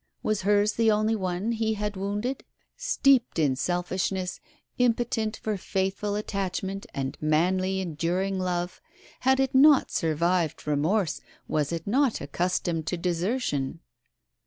[0.23, 2.43] Was hers the only one he had wounded?
[2.75, 4.39] Steeped in selfishness,
[4.79, 8.81] impotent for faithful attachment and manly enduring love
[9.19, 13.79] had it not survived remorse, was it not accustomed to desertion?"